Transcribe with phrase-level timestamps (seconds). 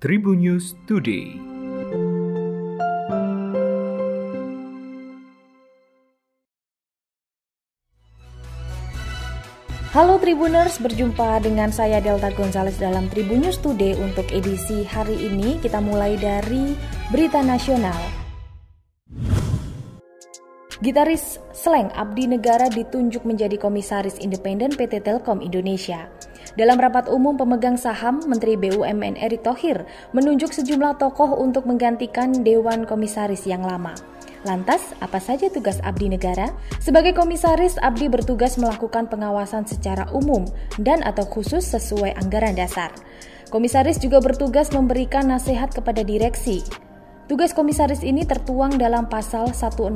[0.00, 1.36] Tribun News Today.
[9.92, 15.60] Halo Tribuners, berjumpa dengan saya Delta Gonzales dalam Tribun News Today untuk edisi hari ini.
[15.60, 16.72] Kita mulai dari
[17.12, 18.00] berita nasional.
[20.80, 26.08] Gitaris Sleng Abdi Negara ditunjuk menjadi komisaris independen PT Telkom Indonesia.
[26.58, 32.82] Dalam rapat umum pemegang saham, Menteri BUMN Erick Thohir menunjuk sejumlah tokoh untuk menggantikan Dewan
[32.86, 33.94] Komisaris yang lama.
[34.40, 36.48] Lantas, apa saja tugas Abdi Negara?
[36.80, 40.48] Sebagai komisaris, Abdi bertugas melakukan pengawasan secara umum
[40.80, 42.88] dan atau khusus sesuai anggaran dasar.
[43.52, 46.64] Komisaris juga bertugas memberikan nasihat kepada direksi,
[47.30, 49.94] Tugas komisaris ini tertuang dalam pasal 108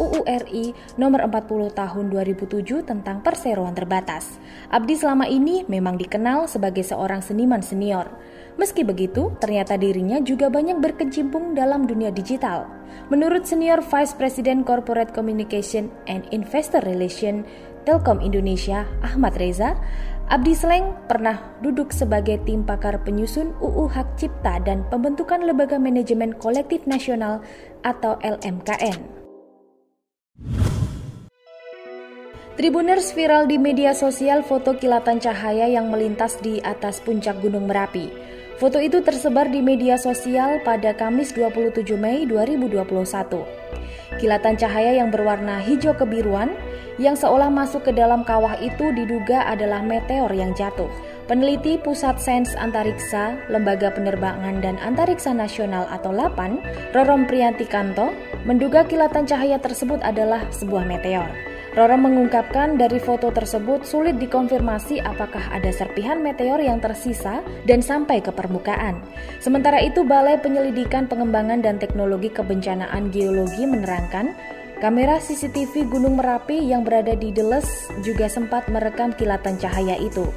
[0.00, 4.40] UU RI nomor 40 tahun 2007 tentang perseroan terbatas.
[4.72, 8.08] Abdi selama ini memang dikenal sebagai seorang seniman senior.
[8.56, 12.64] Meski begitu, ternyata dirinya juga banyak berkecimpung dalam dunia digital.
[13.12, 17.44] Menurut senior Vice President Corporate Communication and Investor Relation
[17.82, 19.78] Telkom Indonesia, Ahmad Reza,
[20.30, 26.32] Abdi Sleng pernah duduk sebagai tim pakar penyusun UU Hak Cipta dan pembentukan Lembaga Manajemen
[26.38, 27.42] Kolektif Nasional
[27.82, 29.21] atau LMKN.
[32.62, 38.06] Tribuners viral di media sosial foto kilatan cahaya yang melintas di atas puncak Gunung Merapi.
[38.54, 42.86] Foto itu tersebar di media sosial pada Kamis 27 Mei 2021.
[44.14, 46.54] Kilatan cahaya yang berwarna hijau kebiruan
[47.02, 50.86] yang seolah masuk ke dalam kawah itu diduga adalah meteor yang jatuh.
[51.26, 56.62] Peneliti Pusat Sains Antariksa, Lembaga Penerbangan dan Antariksa Nasional atau LAPAN,
[56.94, 58.14] Rorom Prianti Kanto,
[58.46, 61.51] menduga kilatan cahaya tersebut adalah sebuah meteor.
[61.72, 68.20] Roro mengungkapkan dari foto tersebut sulit dikonfirmasi apakah ada serpihan meteor yang tersisa dan sampai
[68.20, 69.00] ke permukaan.
[69.40, 74.36] Sementara itu, Balai Penyelidikan Pengembangan dan Teknologi Kebencanaan Geologi menerangkan
[74.84, 80.28] Kamera CCTV Gunung Merapi yang berada di Deles juga sempat merekam kilatan cahaya itu.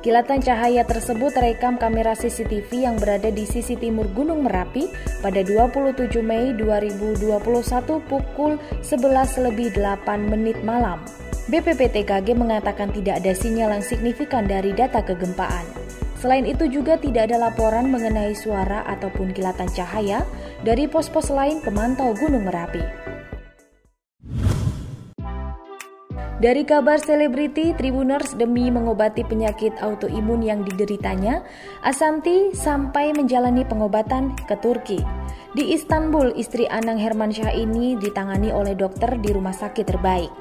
[0.00, 4.88] Kilatan cahaya tersebut terekam kamera CCTV yang berada di sisi timur Gunung Merapi
[5.20, 7.28] pada 27 Mei 2021
[8.08, 11.04] pukul 11 lebih 8 menit malam.
[11.52, 15.68] BPPTKG mengatakan tidak ada sinyal yang signifikan dari data kegempaan.
[16.16, 20.24] Selain itu juga tidak ada laporan mengenai suara ataupun kilatan cahaya
[20.64, 23.19] dari pos-pos lain pemantau Gunung Merapi.
[26.40, 31.44] Dari kabar selebriti Tribuners demi mengobati penyakit autoimun yang dideritanya,
[31.84, 35.04] Asanti sampai menjalani pengobatan ke Turki.
[35.52, 40.32] Di Istanbul, istri Anang Hermansyah ini ditangani oleh dokter di rumah sakit terbaik.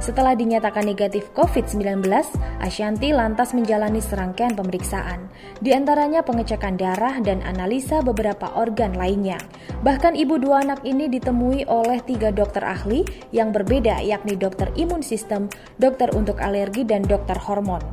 [0.00, 2.08] Setelah dinyatakan negatif COVID-19,
[2.56, 5.28] Ashanti lantas menjalani serangkaian pemeriksaan,
[5.60, 9.36] di antaranya pengecekan darah dan analisa beberapa organ lainnya.
[9.84, 15.04] Bahkan ibu dua anak ini ditemui oleh tiga dokter ahli yang berbeda yakni dokter imun
[15.04, 17.84] sistem, dokter untuk alergi, dan dokter hormon.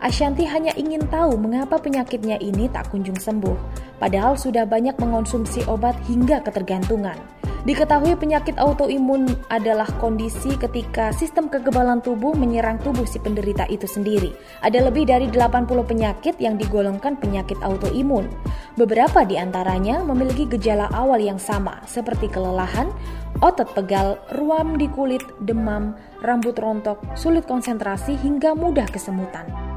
[0.00, 3.54] Ashanti hanya ingin tahu mengapa penyakitnya ini tak kunjung sembuh,
[4.00, 7.41] padahal sudah banyak mengonsumsi obat hingga ketergantungan.
[7.62, 14.34] Diketahui penyakit autoimun adalah kondisi ketika sistem kekebalan tubuh menyerang tubuh si penderita itu sendiri.
[14.66, 18.26] Ada lebih dari 80 penyakit yang digolongkan penyakit autoimun.
[18.74, 22.90] Beberapa di antaranya memiliki gejala awal yang sama seperti kelelahan,
[23.38, 29.71] otot pegal, ruam di kulit, demam, rambut rontok, sulit konsentrasi hingga mudah kesemutan.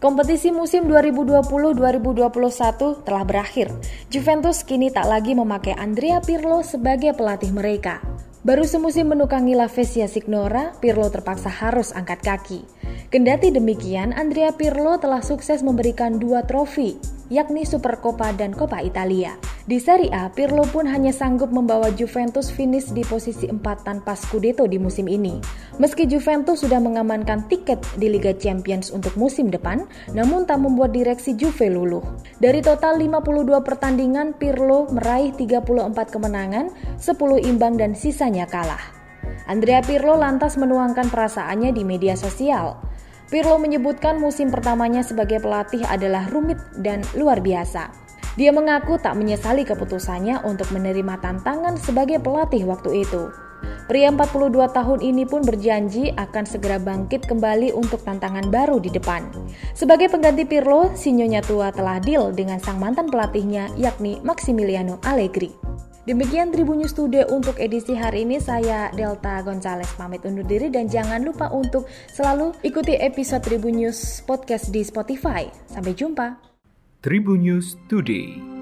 [0.00, 3.68] Kompetisi musim 2020-2021 telah berakhir.
[4.08, 8.00] Juventus kini tak lagi memakai Andrea Pirlo sebagai pelatih mereka.
[8.40, 12.64] Baru semusim menukangi La Spezia Signora, Pirlo terpaksa harus angkat kaki.
[13.12, 16.96] Kendati demikian, Andrea Pirlo telah sukses memberikan dua trofi,
[17.28, 19.36] yakni Supercoppa dan Coppa Italia.
[19.70, 24.66] Di Serie A, Pirlo pun hanya sanggup membawa Juventus finish di posisi 4 tanpa Scudetto
[24.66, 25.38] di musim ini.
[25.78, 31.38] Meski Juventus sudah mengamankan tiket di Liga Champions untuk musim depan, namun tak membuat direksi
[31.38, 32.02] Juve luluh.
[32.42, 35.70] Dari total 52 pertandingan, Pirlo meraih 34
[36.18, 38.82] kemenangan, 10 imbang dan sisanya kalah.
[39.46, 42.74] Andrea Pirlo lantas menuangkan perasaannya di media sosial.
[43.30, 48.09] Pirlo menyebutkan musim pertamanya sebagai pelatih adalah rumit dan luar biasa.
[48.38, 53.30] Dia mengaku tak menyesali keputusannya untuk menerima tantangan sebagai pelatih waktu itu.
[53.90, 59.26] Pria 42 tahun ini pun berjanji akan segera bangkit kembali untuk tantangan baru di depan.
[59.74, 65.50] Sebagai pengganti Pirlo, Sinyonya tua telah deal dengan sang mantan pelatihnya yakni Maximiliano Allegri.
[66.06, 68.40] Demikian Tribun News Today untuk edisi hari ini.
[68.40, 71.84] Saya Delta Gonzales pamit undur diri dan jangan lupa untuk
[72.14, 75.50] selalu ikuti episode Tribun News Podcast di Spotify.
[75.68, 76.49] Sampai jumpa.
[77.00, 78.59] Tribun News Today.